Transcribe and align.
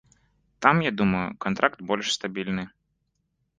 Там, 0.59 0.79
я 0.79 0.91
думаю, 1.01 1.27
кантракт 1.45 1.79
больш 1.91 2.11
стабільны. 2.17 2.67